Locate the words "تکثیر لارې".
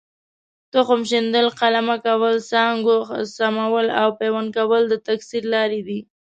5.07-5.81